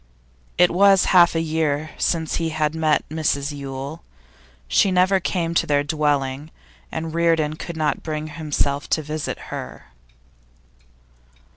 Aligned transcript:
It 0.57 0.71
was 0.71 1.05
half 1.13 1.35
a 1.35 1.41
year 1.41 1.91
since 1.95 2.37
he 2.37 2.49
had 2.49 2.73
met 2.73 3.07
Mrs 3.09 3.55
Yule. 3.55 4.03
She 4.67 4.89
never 4.91 5.19
came 5.19 5.53
to 5.53 5.67
their 5.67 5.83
dwelling, 5.83 6.49
and 6.91 7.13
Reardon 7.13 7.55
could 7.55 7.77
not 7.77 8.01
bring 8.01 8.25
himself 8.25 8.89
to 8.89 9.03
visit 9.03 9.37
her. 9.53 9.89